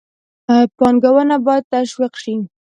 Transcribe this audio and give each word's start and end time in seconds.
پانګونه 0.77 1.35
باید 1.45 1.63
تشویق 1.73 2.13
شي. 2.23 2.35